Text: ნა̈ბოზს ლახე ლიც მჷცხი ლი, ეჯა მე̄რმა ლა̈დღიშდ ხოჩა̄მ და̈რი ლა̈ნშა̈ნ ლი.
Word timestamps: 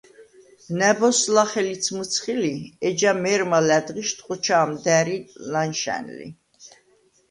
ნა̈ბოზს 0.77 1.21
ლახე 1.35 1.61
ლიც 1.67 1.85
მჷცხი 1.97 2.33
ლი, 2.41 2.55
ეჯა 2.87 3.11
მე̄რმა 3.23 3.59
ლა̈დღიშდ 3.67 4.19
ხოჩა̄მ 4.25 4.71
და̈რი 4.85 5.17
ლა̈ნშა̈ნ 5.51 6.05
ლი. 6.17 6.27